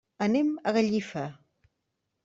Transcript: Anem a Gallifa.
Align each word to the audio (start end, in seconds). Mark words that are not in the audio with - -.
Anem 0.27 0.49
a 0.63 0.73
Gallifa. 0.79 1.29